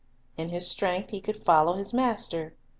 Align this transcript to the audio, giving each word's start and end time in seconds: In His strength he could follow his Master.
In 0.35 0.49
His 0.49 0.67
strength 0.67 1.11
he 1.11 1.21
could 1.21 1.37
follow 1.43 1.73
his 1.75 1.93
Master. 1.93 2.55